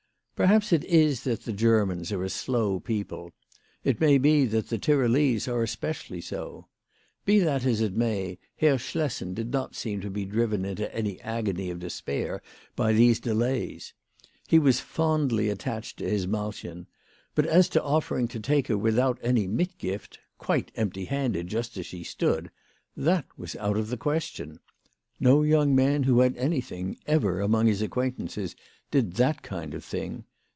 Perhaps 0.35 0.73
it 0.73 0.83
is 0.85 1.21
that 1.25 1.41
the 1.43 1.53
Grermans 1.53 2.11
are 2.11 2.23
a 2.23 2.27
slow 2.29 2.79
people. 2.79 3.29
It 3.83 4.01
may 4.01 4.17
be 4.17 4.45
that 4.47 4.69
the 4.69 4.79
Tyrolese 4.79 5.47
are 5.47 5.61
especially 5.61 6.19
so. 6.19 6.65
Be 7.25 7.37
that 7.41 7.63
as 7.63 7.79
it 7.79 7.93
may, 7.95 8.39
Herr 8.55 8.79
Schlessen 8.79 9.35
did 9.35 9.51
not 9.51 9.75
seem 9.75 10.01
to 10.01 10.09
be 10.09 10.25
driven 10.25 10.65
into 10.65 10.91
any 10.95 11.21
agony 11.21 11.69
of 11.69 11.77
despair 11.77 12.41
by 12.75 12.91
these 12.91 13.19
delays. 13.19 13.93
He 14.47 14.57
was 14.57 14.79
fondly 14.79 15.47
attached 15.47 15.97
to 15.97 16.09
his 16.09 16.25
Malchen; 16.25 16.87
but 17.35 17.45
as 17.45 17.69
to 17.69 17.83
offering 17.83 18.27
to 18.29 18.39
take 18.39 18.65
her 18.65 18.79
without 18.79 19.19
any 19.21 19.47
mitgift, 19.47 20.17
quite 20.39 20.71
empty 20.73 21.05
handed, 21.05 21.49
just 21.49 21.77
as 21.77 21.85
she 21.85 22.03
stood, 22.03 22.49
that 22.97 23.25
was 23.37 23.55
out 23.57 23.77
of 23.77 23.89
the 23.89 23.95
question. 23.97 24.59
No 25.19 25.43
young 25.43 25.75
man 25.75 26.01
who 26.01 26.21
had 26.21 26.35
anything, 26.37 26.97
ever 27.05 27.41
among 27.41 27.67
his 27.67 27.83
acquaintances, 27.83 28.55
did 28.89 29.13
that 29.13 29.43
kind 29.43 29.75
of 29.75 29.83
thing. 29.83 30.25